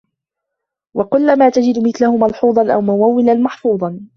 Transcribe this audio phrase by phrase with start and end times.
[0.93, 3.99] وَقَلَّمَا تَجِدُ مِثْلَهُ مَلْحُوظًا أَوْ مُمَوَّلًا مَحْظُوظًا